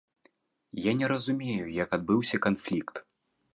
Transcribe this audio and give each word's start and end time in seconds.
Я 0.85 0.91
не 1.01 1.09
разумею, 1.11 1.69
як 1.83 1.89
адбыўся 1.99 2.43
канфлікт. 2.49 2.95